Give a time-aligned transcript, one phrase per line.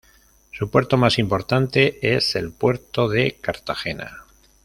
[0.51, 4.25] Su puerto más importante es el Puerto de Cartagena.